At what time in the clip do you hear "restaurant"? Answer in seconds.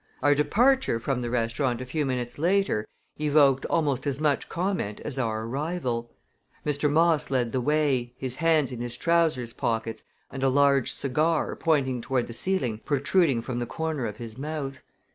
1.29-1.79